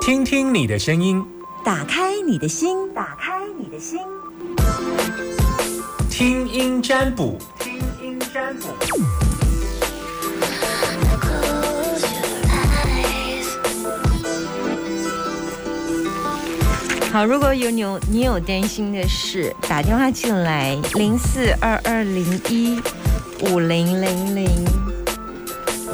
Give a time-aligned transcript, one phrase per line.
[0.00, 1.24] 听听你的声音，
[1.64, 3.98] 打开你的心，打开你的心，
[6.08, 8.68] 听音占卜，听音占卜。
[17.12, 22.80] 好，如果有你有你有担心的事，打电话进来零四二二零一
[23.40, 24.46] 五零零零，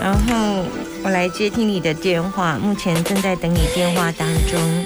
[0.01, 0.65] 然后
[1.05, 4.85] 我来接听你的电话，目前正在等你电话当中，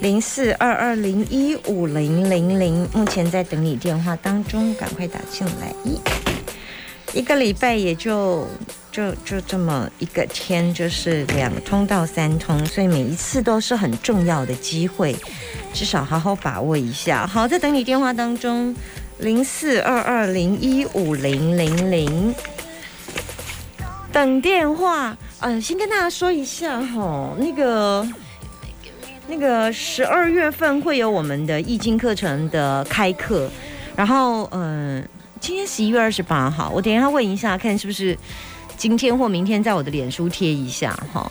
[0.00, 5.72] 零四二二零一五零零零，目前在等你电话当中，赶快打进来。
[5.84, 6.00] 一
[7.14, 8.46] 一个礼拜也就
[8.92, 15.16] 就就这么一个天，就是两通到三通，所以每一次都是很重要的机会，
[15.72, 17.26] 至少好好把握一下。
[17.26, 18.74] 好，在等你电话当中，
[19.18, 22.34] 零四二二零一五零零零，
[24.18, 25.16] 等电话。
[25.38, 28.04] 嗯，先跟大家说一下哈，那个
[29.28, 33.48] 那个十二月份会有我们的易经课程的开课，
[33.94, 35.06] 然后嗯。
[35.40, 38.18] 今天十一月二十八号，我等一下问一下，看是不是
[38.76, 41.30] 今天或明天在我的脸书贴一下哈，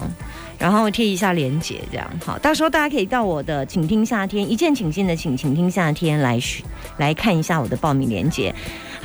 [0.57, 6.39] 然后贴一下链接，这样好，到时候大家可以到我的“请听夏天”一键请进的“请请听夏天”来
[6.95, 8.55] 来看一下我的报名链接。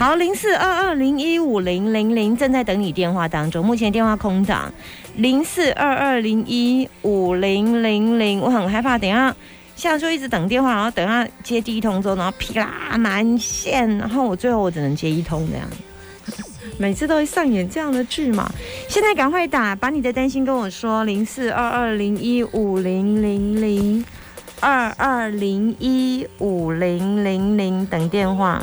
[0.02, 4.68] 好，零四二二零一五零零零正在等你电话当中，目前电话空档，
[5.14, 9.32] 零四二二零一五零零零，我很害怕，等下。
[9.76, 15.64] 现在就一直等电话，然后等他接第一通之后，然后噼啦满线，然后我最后我只能接一通这样。
[16.78, 18.50] 每次都会上演这样的剧嘛？
[18.88, 24.04] 现在赶快打，把你的担心跟我说，零四二二零一五零零零
[24.58, 28.60] 二二零一五零零零等电话。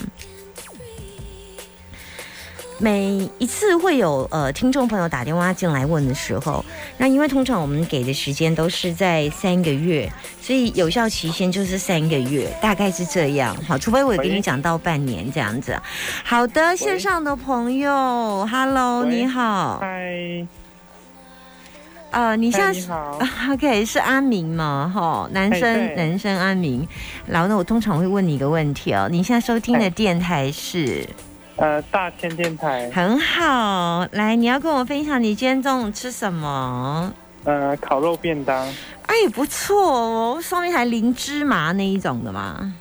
[2.82, 6.64] 每一次会有呃听众朋友打电话进来问的时候，
[6.98, 10.10] 那因为通常我们给的时间都是在三个月，
[10.42, 13.54] 所以有效期限就是三个月，大概是这样。
[13.68, 15.78] 好，除非我跟你讲到半年这样子。
[16.24, 19.80] 好的，线上的朋友，Hello，你好。
[19.82, 20.48] 嗨。
[22.12, 22.90] 呃，你现在是
[23.52, 24.92] OK 是阿明吗？
[24.96, 26.88] 哈，男生男生阿明。
[27.28, 31.06] 然后呢，我通常会问你一个问题哦，你现在收听的电台是？
[31.60, 34.08] 呃，大千电台很好。
[34.12, 37.14] 来，你要跟我分享你今天中午吃什么？
[37.44, 38.66] 呃，烤肉便当。
[39.08, 42.74] 哎，不错哦，上面还淋芝麻那一种的吗？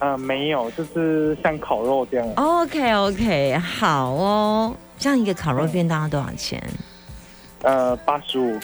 [0.00, 2.28] 呃，没有，就是像烤肉这样。
[2.34, 4.76] OK OK，好哦。
[4.98, 6.62] 这样一个烤肉便当要多少钱？
[7.62, 8.58] 呃，八十五。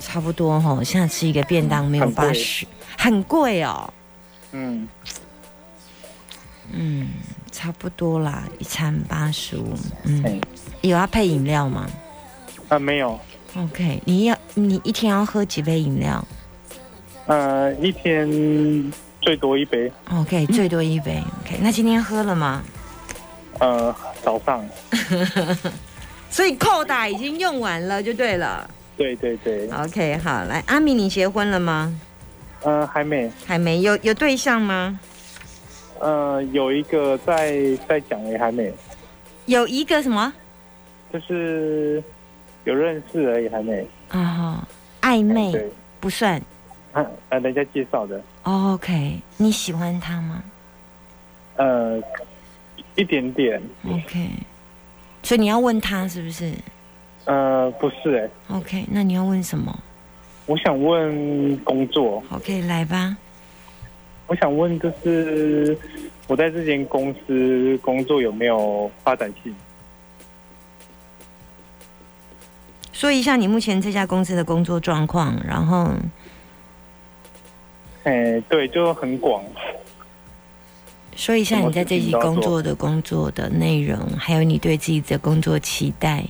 [0.00, 2.66] 差不多哈，现在吃一个便当没有八十，
[2.98, 3.92] 很贵哦。
[4.50, 4.88] 嗯。
[6.72, 7.08] 嗯。
[7.56, 9.72] 差不多啦，一餐八十五。
[10.04, 10.38] 嗯，
[10.82, 11.86] 有要配饮料吗？
[12.68, 13.18] 啊，没有。
[13.56, 16.22] OK，你要你一天要喝几杯饮料？
[17.24, 19.90] 呃，一天最多一杯。
[20.12, 21.24] OK，最多一杯。
[21.40, 22.62] OK，那今天喝了吗？
[23.58, 24.62] 呃，早上。
[26.28, 28.68] 所以扣打已经用完了，就对了。
[28.98, 29.66] 对对对。
[29.70, 31.98] OK，好，来，阿米，你结婚了吗？
[32.62, 33.32] 呃，还没。
[33.46, 35.00] 还没有有对象吗？
[36.00, 38.72] 呃，有一个在在讲也还没，
[39.46, 40.32] 有一个什么？
[41.12, 42.02] 就是
[42.64, 44.66] 有认识而已，还没啊，
[45.00, 45.54] 暧昧
[46.00, 46.40] 不算，
[46.92, 48.20] 啊，人家介绍的。
[48.42, 50.42] OK，你喜欢他吗？
[51.56, 52.00] 呃，
[52.96, 53.62] 一点点。
[53.88, 54.28] OK，
[55.22, 56.52] 所以你要问他是不是？
[57.24, 58.56] 呃，不是哎。
[58.56, 59.76] OK，那你要问什么？
[60.46, 62.22] 我想问工作。
[62.30, 63.16] OK，来吧。
[64.26, 65.76] 我想问，就是
[66.26, 69.54] 我在这间公司工作有没有发展性？
[72.92, 75.90] 说一下你目前这家公司的工作状况，然后，
[78.04, 79.44] 哎，对，就很广。
[81.14, 86.24] 说一下你在这些工作的工作的内容，还有你对自己的工作期待。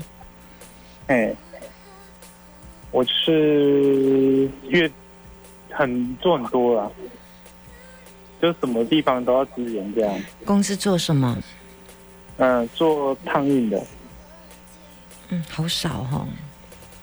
[1.07, 1.33] 哎，
[2.91, 4.91] 我是越
[5.71, 6.93] 很做很多了。
[8.53, 10.15] 就什么地方都要支援这样。
[10.45, 11.37] 公司做什么？
[12.37, 13.83] 嗯，做烫印的。
[15.31, 16.27] 嗯，好少哈。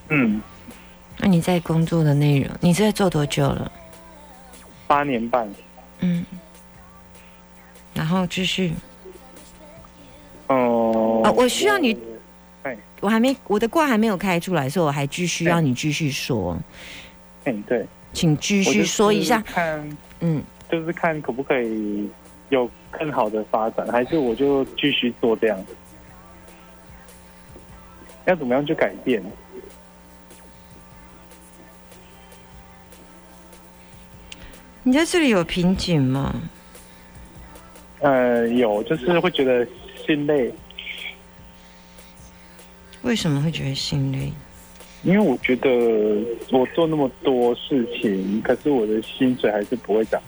[0.08, 0.40] 嗯。
[1.18, 3.70] 那你在工作的内容，你在做多久了？
[4.86, 5.46] 八年半。
[6.00, 6.24] 嗯。
[7.92, 8.72] 然后继续。
[10.46, 11.20] 哦。
[11.24, 11.98] 啊，我需要你。
[12.62, 12.74] 哎。
[13.00, 16.56] 我还没，我的卦还没有开出来，所以我还继续要你继续说。
[17.44, 17.86] 嗯，对。
[18.14, 19.42] 请继续说一下。
[19.42, 19.98] 看。
[20.20, 20.42] 嗯。
[20.74, 22.10] 就是看可不可以
[22.48, 25.76] 有更好的发展，还是我就继续做这样子？
[28.24, 29.22] 要怎么样去改变？
[34.82, 36.34] 你在这里有瓶颈吗？
[38.00, 39.64] 呃，有，就是会觉得
[40.04, 40.52] 心累，
[43.02, 44.32] 为什么会觉得心累？
[45.04, 45.70] 因为我觉得
[46.50, 50.20] 我做那么多事情，可是我的薪水还是不会涨。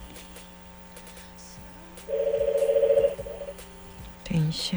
[4.36, 4.76] 等一下，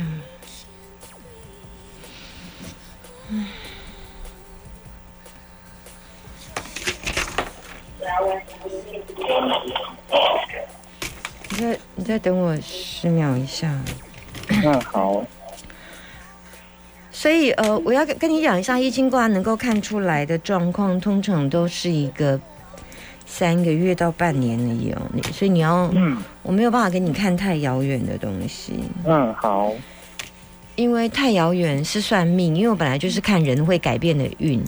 [3.28, 3.46] 嗯，
[11.50, 13.70] 你再你再等我十秒一下。
[14.48, 15.26] 嗯，好，
[17.12, 22.40] 所以呃，我要跟跟你讲一下，易经卦能够看出来的状况，通常都是一个
[23.32, 25.02] 三个月到半年而已哦。
[25.14, 28.74] 你所以你要，嗯我没有办法给你看太遥远的东西。
[29.06, 29.72] 嗯，好，
[30.76, 34.62] 因为太遥远是算命，因为我本来就是看人会改变的运，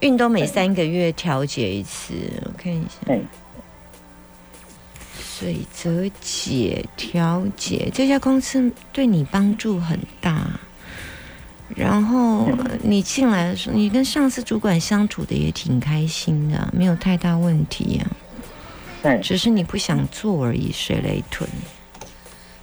[0.00, 2.14] 运都每三个月调节一次。
[2.44, 3.20] 我看一下，嗯
[5.36, 10.48] 水泽解调节这家公司对你帮助很大。
[11.74, 12.48] 然后
[12.82, 18.06] 你进来的时候，你跟上司主管相处的也挺开心的，没有太大问题呀、
[19.02, 21.48] 对只是你不想做而已，水雷屯。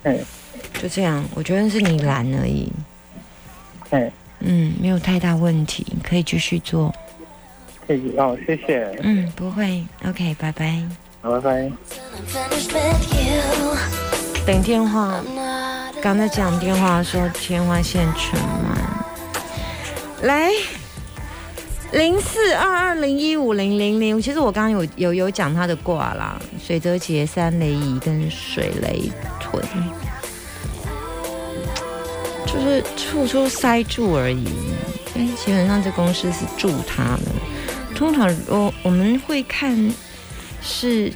[0.03, 0.23] 对
[0.81, 2.71] 就这样，我觉得是你懒而已。
[3.89, 6.93] 对，嗯，没有太大问题，可以继续做。
[7.85, 9.83] 可以哦，谢谢，嗯，不会。
[10.05, 10.81] OK，拜拜。
[11.21, 11.71] 好，拜拜。
[14.45, 15.21] 等电话，
[16.01, 19.00] 刚才讲电话的时候，电话线全满。
[20.21, 20.51] 来，
[21.93, 24.21] 零四二二零一五零零零。
[24.21, 29.63] 其实我刚刚有有有讲他的卦啦，水泽节、三雷仪跟水雷屯，
[32.45, 34.47] 就是处处塞住而已。
[35.15, 37.31] 哎，基本上这公司是住他的。
[37.95, 39.91] 通常我我们会看
[40.61, 41.11] 是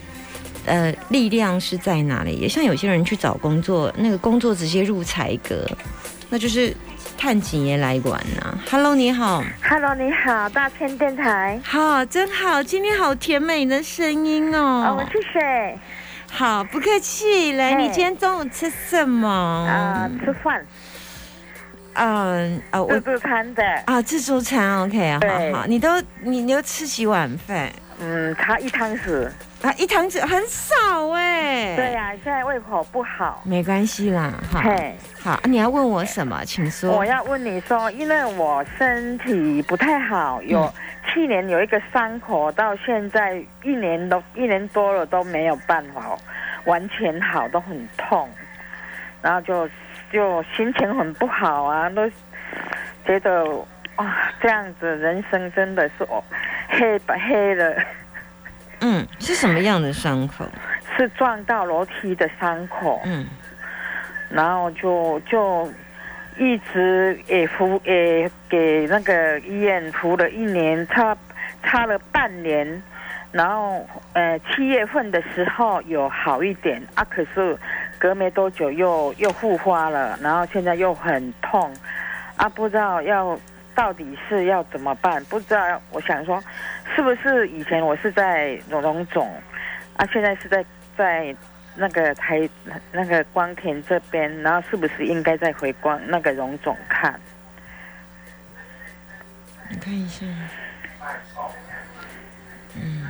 [0.66, 5.66] 呃力量是在哪里，也像有些人去找工作，那个工作直接入财格，
[6.36, 6.76] 那就是
[7.18, 11.58] 探景也来管呐、Hello，你好，Hello，你好，大千电台。
[11.64, 14.98] 好，真好，今天好甜美的声音哦。
[15.00, 15.80] 哦，谢谢。
[16.30, 17.54] 好，不客气。
[17.54, 19.30] 来，嘿你今天中午吃什么？
[19.30, 20.66] 啊、吃饭
[21.94, 25.20] 嗯啊，我自助餐的，啊自助餐 OK 啊，
[25.54, 25.90] 好好，你都
[26.22, 27.72] 你你都吃几碗饭
[28.02, 29.30] 嗯，差一汤匙。
[29.62, 29.74] 啊？
[29.78, 31.76] 一堂子很少哎。
[31.76, 33.42] 对、呀、现在胃口不好。
[33.46, 36.44] 没关系啦，好，嘿，好，啊你要问我什么？
[36.46, 36.92] 请说。
[36.92, 40.74] 我要问你说，因为我身体不太好，有、嗯
[41.14, 46.18] 去年有一个伤口，到现在一年都一年多了都没有办法
[46.66, 48.28] 完全好，都很痛，
[49.22, 49.70] 然后就
[50.12, 52.10] 就心情很不好啊，都
[53.06, 53.46] 觉得
[53.96, 56.22] 啊这样子人生真的是哦
[56.68, 57.74] 黑白黑了。
[58.88, 60.46] 嗯，是什么样的伤口？
[60.96, 63.26] 是撞到楼梯的伤口，嗯。
[64.30, 65.68] 然后就就
[66.38, 71.18] 一直也服也给那个医院服了一年，差
[71.64, 72.84] 差了半年，
[73.32, 73.84] 然后
[74.14, 77.58] 呃七月份的时候有好一点啊，可是
[77.98, 81.74] 隔没多久又又复发了，然后现在又很痛
[82.36, 83.38] 啊，不知道要
[83.74, 86.44] 到底是要怎么办，不知道我想说
[86.94, 89.28] 是不是以前我是在荣总
[89.96, 90.66] 啊，现在是在
[90.98, 91.36] 在
[91.76, 92.50] 那个台
[92.92, 97.20] 那个光田这边，然后是不是应该再回光那个荣总看？
[99.70, 100.26] 你看一下。
[102.76, 103.08] 嗯。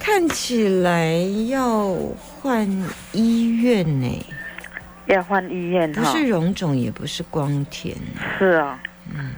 [0.00, 1.12] 看起来
[1.50, 1.94] 要
[2.40, 2.66] 换
[3.12, 4.26] 医院呢，
[5.08, 5.90] 要换医院？
[5.92, 7.96] 不是荣总，也不是光田。
[8.38, 8.78] 是哦。
[9.14, 9.32] 嗯，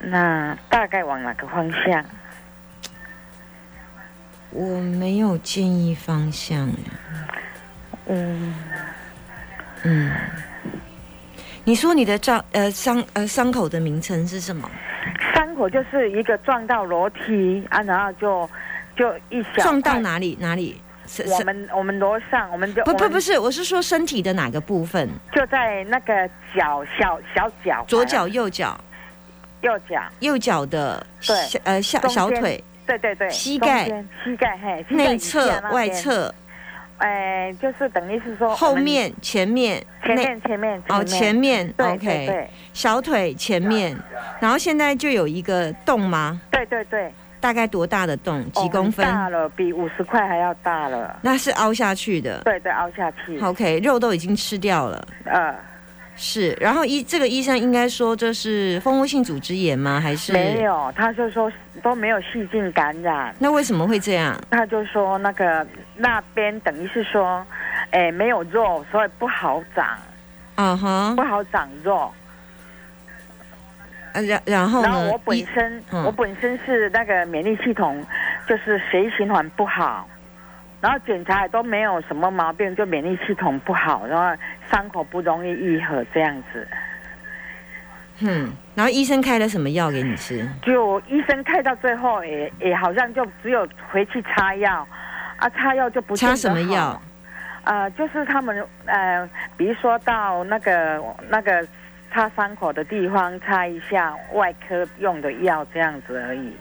[0.00, 2.04] 那大概往哪个方向？
[4.50, 6.70] 我没有建议方向。
[8.06, 8.54] 嗯，
[9.84, 10.12] 嗯，
[11.64, 14.68] 你说你的伤呃伤呃伤口的名称是什么？
[15.32, 18.50] 伤口就是一个撞到楼梯啊，然后就
[18.96, 19.62] 就一小？
[19.62, 20.80] 撞到哪里哪里？
[21.22, 25.08] 是我们我们楼上，我们就不不不是，我是说身体的哪个部分？
[25.32, 28.78] 就在那个脚小小脚，左脚、右脚，
[29.60, 31.60] 右脚，右脚的对。
[31.64, 32.62] 呃小小腿。
[32.86, 33.86] 对对对，膝盖。
[34.22, 36.34] 膝盖嘿，内侧外侧、
[36.98, 41.66] 哎，就是等于是说后面、前面、前面前面哦前面。
[41.78, 43.96] 对对 OK，对小腿前面，
[44.38, 46.38] 然后现在就有一个洞吗？
[46.50, 47.10] 对对对，
[47.44, 48.42] 大概多大的洞？
[48.52, 49.04] 几哦公分？
[49.04, 51.18] 很大了，比五十块还要大了。
[51.20, 52.40] 那是凹下去的。
[52.42, 53.38] 对对，凹下去。
[53.38, 55.06] OK，肉都已经吃掉了。
[55.26, 55.54] 呃，
[56.16, 60.00] 是，然后医这个医生应该说这是蜂窝性组织炎吗？
[60.00, 60.62] 还是没？
[60.62, 64.34] 有，他就说都没有细菌感染，那为什么会这样？
[64.48, 67.44] 他就说那个那边等于是说，
[67.90, 69.86] 哎，没有肉，所以不好长，
[70.54, 72.10] 啊哼不，好长肉。
[74.14, 74.88] 啊然然后呢？
[74.88, 78.02] 然后我本身、嗯我本身是那个免疫系统
[78.48, 80.08] 就是血液循环不好，
[80.80, 86.66] 然后检查也都没有什么毛病，就免疫系统不好，然后伤口不容易愈合这样子。
[88.20, 90.48] 嗯，然后医生开了什么药给你吃？
[90.62, 94.86] 就医生开到最后也也好像就只有回去擦药，
[95.36, 97.02] 啊，擦药就不见擦什么药？？
[97.64, 101.66] 呃，就是他们呃，比如说到那个那个
[102.14, 106.56] 擦伤口的地方擦一下外科用的药这样子而已，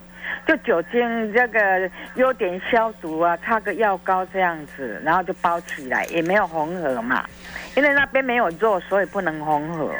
[0.47, 7.23] 就酒精这个有点消毒啊，擦个药膏这样子，然后就包起来，也没有缝合嘛，
[7.77, 9.91] 因为那边没有肉，所以不能缝合。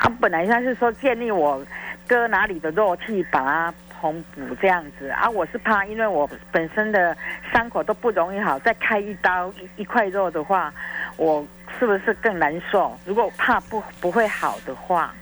[0.00, 1.64] 啊，本来他是说建议我
[2.08, 5.08] 割哪里的肉去把它缝补这样子。
[5.10, 7.16] 啊，我是怕，因为我本身的
[7.52, 10.74] 伤口都不容易好，再开一刀一一块肉的话，
[11.16, 11.46] 我
[11.78, 12.98] 是不是更难受？
[13.04, 15.14] 如果怕不不会好的话，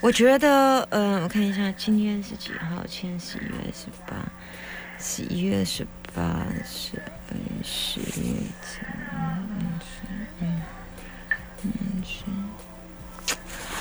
[0.00, 2.84] 我觉得，嗯，我看一下，今天是几号？
[2.86, 4.16] 今天十一月十八，
[4.98, 6.22] 十一月十八，
[6.64, 8.36] 十二十月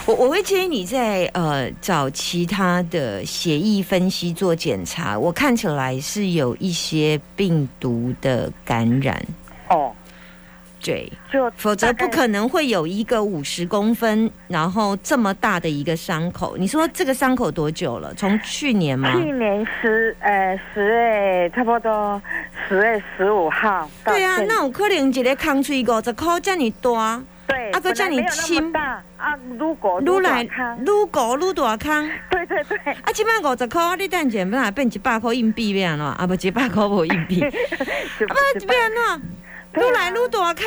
[0.08, 9.22] 我我会建议你在呃找其他的血液分析做检查，我看起来是有一些病毒的感染，
[9.70, 9.92] 哦，
[10.82, 16.56] 对，就否则不可能会有一个五十公分，然后这么大的一个伤口。
[16.56, 18.14] 你说这个伤口多久了？
[18.14, 19.12] 从去年吗？
[19.12, 22.22] 去年十呃十月差不多
[22.70, 27.26] 十月十五号到对啊，那我可能一个空吹五十块这么大，对，
[27.78, 32.10] 啊搁这么本来没有那轻么大啊，如果愈来看，愈高愈大空。
[32.32, 36.06] 对对对，啊，即摆五十块，你等下要来变一百块硬币要安怎？
[36.06, 37.40] 啊，无一百块无硬币，
[38.20, 39.22] 不要安怎？
[39.74, 40.66] 愈对啊来愈大空，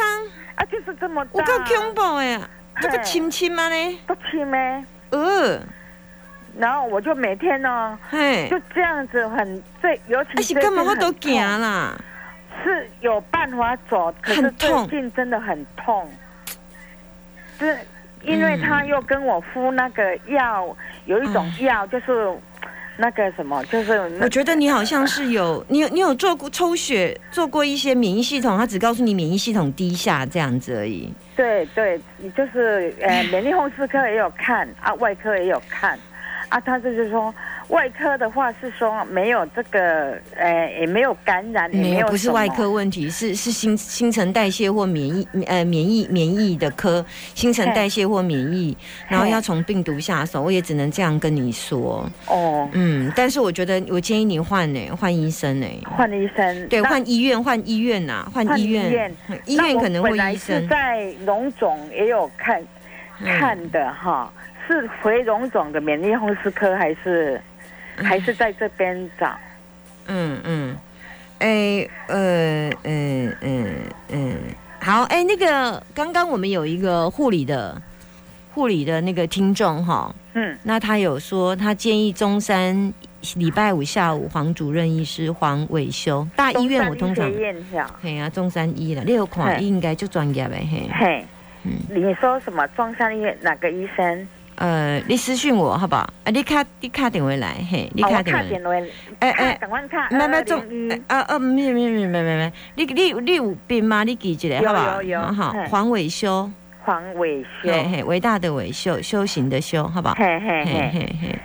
[0.55, 2.49] 啊，就是这么大，有够恐怖的啊！
[2.81, 3.99] 这个嘿亲亲吗呢？
[4.07, 4.85] 不亲咩？
[5.11, 5.61] 呃，
[6.59, 11.95] 然后我就每天呢，嘿，就这样子很最，尤其啊是干嘛我都很痛行啦？
[12.63, 16.09] 是有办法走，可是最近真的很痛。
[17.61, 17.79] 是
[18.25, 20.77] 因为他又跟我敷那个药，
[21.07, 22.37] 有一种药就是
[22.97, 31.13] 那个什么，就是那我觉得你好像是有，你有你有做过抽血，做过一些免疫系统，他只告诉你免疫系统低下这样子而已。
[31.37, 31.99] 对对，
[32.37, 35.99] 就是呃， 免疫风湿科也有看啊，外科也有看
[36.51, 37.35] 啊，他就是说
[37.71, 48.77] 外科的话是说没有这个呃，也没有感染，也没有，有不是外科问题，是是新新陈代谢或免疫呃免疫免疫的科，新陈代谢或免疫，
[49.09, 52.05] 然后要从病毒下手，我也只能这样跟你说。
[52.27, 55.67] 哦，嗯，但是我觉得我建议你换呢，换医生呢。
[55.97, 59.15] 换医生对，那换医院，换医院呐、换换医院，
[59.47, 60.67] 医院可能会医生。
[60.69, 62.61] 在荣总也有看
[63.21, 64.33] 嗯看的哈，
[64.67, 67.41] 是回荣总的免疫风湿科还是
[68.03, 69.37] 还是在这边找？
[70.07, 70.77] 嗯嗯，
[71.39, 73.77] 哎呃嗯嗯
[74.09, 74.37] 嗯，
[74.81, 77.81] 好，哎，那个刚刚我们有一个护理的
[78.53, 82.93] 护理的那个听众哈，嗯，那他有说他建议中山
[83.37, 91.25] 礼拜五下午黄主任医师黄伟修大医院，我通常中山医学院啊中山医了，你有看嘿应该就专业呗嘿，嘿，
[91.65, 92.67] 嗯你说什么？
[92.69, 94.27] 中山医院哪个医生？
[94.61, 96.03] 呃，你私信我好不好？
[96.23, 98.75] 啊，你卡你卡电话来，嘿，你哦，卡电话
[99.21, 104.05] 哎哎看，赶快看，慢慢中201啊啊，没没没没没没，你你你有病吗？
[104.05, 105.03] 你记一下好不好？
[105.03, 106.51] 有有好好，黄伟修，
[106.85, 110.15] 黄伟修，嘿嘿，伟大的伟修，修行的修，好不好？
[110.17, 111.39] 嘿嘿嘿嘿，嘿嘿。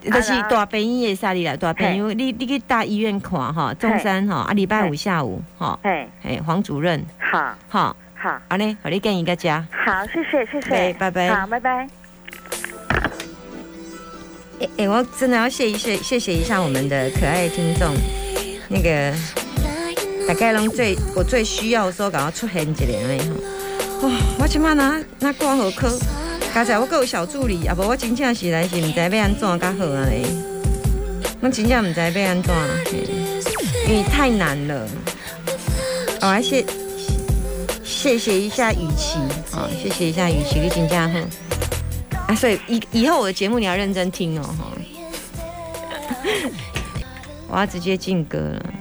[0.00, 7.02] 就是大病院的啥哩啦，大病院，你你去大医院看哈，中山哈，啊礼拜五下午哈，嘿，嘿黄主任。
[7.18, 7.54] 好。
[7.70, 9.64] 哈，好安尼，互你建议个家。
[9.70, 11.88] 好，谢谢谢谢，拜拜好，拜拜。
[14.60, 17.94] 哎哎，我真的要谢一谢谢谢一下我们的可爱的听众，
[18.68, 19.14] 那个
[20.26, 24.08] 大概拢最我最需要的赶快出现一个安尼吼。
[24.08, 25.88] 哇，我即摆拿拿挂号科，
[26.52, 30.26] 刚才我还有小助理，啊无我真正是来是毋知要安怎较好安尼。
[31.40, 32.52] 我真正毋知要安怎，
[32.86, 33.06] 嘿
[33.86, 34.88] 因为太难了。
[36.20, 36.66] 我还谢
[37.98, 39.18] 谢谢一下雨琦，
[39.50, 41.18] 啊，谢谢一下雨琦，你真正好。
[42.28, 44.70] 啊，所以以以后我的节目你要认真听哦，哈。
[47.50, 48.72] 我要直接进歌了。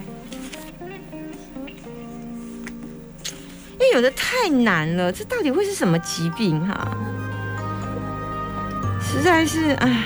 [3.25, 6.95] 因为有的太难了，这到底会是什么疾病哈、
[9.01, 10.03] 实在是唉。